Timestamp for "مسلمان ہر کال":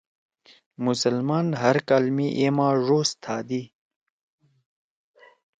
0.85-2.05